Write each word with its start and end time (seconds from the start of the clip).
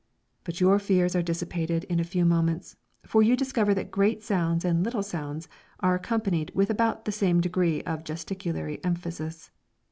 But 0.45 0.59
your 0.59 0.79
fears 0.79 1.15
are 1.15 1.21
dissipated 1.21 1.83
in 1.83 1.99
a 1.99 2.03
few 2.03 2.25
moments, 2.25 2.75
for 3.05 3.21
you 3.21 3.35
discover 3.37 3.75
that 3.75 3.91
great 3.91 4.23
sounds 4.23 4.65
and 4.65 4.83
little 4.83 5.03
sounds 5.03 5.47
are 5.79 5.93
accompanied 5.93 6.51
with 6.55 6.71
about 6.71 7.05
the 7.05 7.11
same 7.11 7.39
degree 7.39 7.83
of 7.83 8.03
gesticulatory 8.03 8.83
emphasis. 8.83 9.51